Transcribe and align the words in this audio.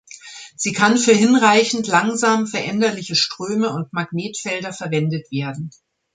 Sie 0.55 0.73
kann 0.73 0.97
für 0.97 1.11
hinreichend 1.11 1.85
langsam 1.85 2.47
veränderliche 2.47 3.13
Ströme 3.15 3.69
und 3.71 3.93
Magnetfelder 3.93 4.73
verwendet 4.73 5.31
werden. 5.31 5.69